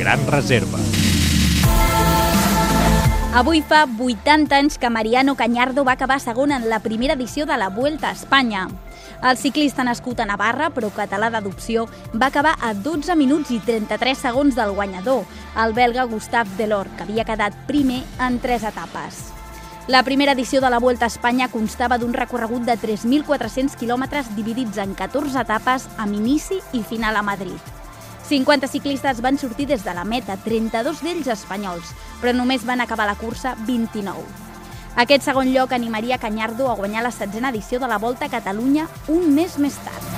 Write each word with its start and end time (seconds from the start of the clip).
gran 0.00 0.26
reserva. 0.26 0.78
Avui 3.36 3.60
fa 3.60 3.84
80 3.84 4.56
anys 4.56 4.78
que 4.80 4.88
Mariano 4.90 5.36
Cañardo 5.36 5.84
va 5.84 5.92
acabar 5.92 6.18
segon 6.18 6.50
en 6.50 6.68
la 6.70 6.80
primera 6.80 7.14
edició 7.14 7.44
de 7.46 7.58
la 7.60 7.68
Vuelta 7.68 8.08
a 8.08 8.12
Espanya. 8.16 8.68
El 9.22 9.36
ciclista 9.36 9.84
nascut 9.84 10.18
a 10.20 10.26
Navarra, 10.26 10.70
però 10.72 10.88
català 10.90 11.28
d'adopció, 11.30 11.84
va 12.16 12.30
acabar 12.32 12.56
a 12.64 12.72
12 12.74 13.14
minuts 13.14 13.52
i 13.52 13.60
33 13.60 14.18
segons 14.18 14.56
del 14.56 14.72
guanyador, 14.72 15.26
el 15.62 15.76
belga 15.76 16.08
Gustave 16.08 16.56
Delors, 16.56 16.90
que 16.96 17.04
havia 17.04 17.28
quedat 17.28 17.54
primer 17.68 18.00
en 18.18 18.40
tres 18.40 18.64
etapes. 18.64 19.26
La 19.86 20.02
primera 20.02 20.32
edició 20.32 20.62
de 20.64 20.70
la 20.70 20.80
Vuelta 20.80 21.04
a 21.04 21.12
Espanya 21.12 21.50
constava 21.52 21.98
d'un 21.98 22.16
recorregut 22.16 22.64
de 22.64 22.78
3.400 22.80 23.76
quilòmetres 23.76 24.32
dividits 24.34 24.80
en 24.80 24.96
14 24.96 25.44
etapes 25.44 25.90
amb 25.98 26.16
inici 26.16 26.62
i 26.72 26.82
final 26.82 27.20
a 27.20 27.22
Madrid. 27.22 27.79
50 28.30 28.68
ciclistes 28.68 29.20
van 29.20 29.38
sortir 29.38 29.66
des 29.66 29.82
de 29.82 29.92
la 29.92 30.04
meta, 30.04 30.36
32 30.44 31.02
d'ells 31.02 31.30
espanyols, 31.34 31.90
però 32.22 32.30
només 32.36 32.62
van 32.62 32.78
acabar 32.80 33.08
la 33.10 33.18
cursa 33.18 33.56
29. 33.66 34.22
Aquest 35.02 35.26
segon 35.26 35.50
lloc 35.50 35.74
animaria 35.74 36.20
Cañardo 36.22 36.70
a 36.70 36.76
guanyar 36.78 37.02
la 37.02 37.10
setzena 37.10 37.50
edició 37.50 37.82
de 37.82 37.90
la 37.90 37.98
Volta 37.98 38.30
a 38.30 38.30
Catalunya 38.30 38.86
un 39.08 39.34
mes 39.34 39.58
més 39.58 39.82
tard. 39.82 40.09